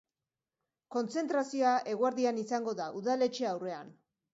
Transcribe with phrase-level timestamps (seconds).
[0.95, 3.99] Kontzentrazioa eguerdian izango da, udaletxe aurrean.